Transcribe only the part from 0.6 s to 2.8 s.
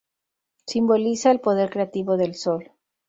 Simboliza el poder creativo del sol.